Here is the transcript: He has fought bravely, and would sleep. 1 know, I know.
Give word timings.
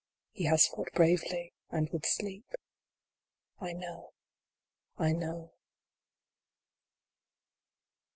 He 0.31 0.45
has 0.45 0.65
fought 0.65 0.91
bravely, 0.95 1.53
and 1.69 1.87
would 1.91 2.07
sleep. 2.07 2.55
1 3.59 3.77
know, 3.77 4.13
I 4.97 5.11
know. 5.11 5.51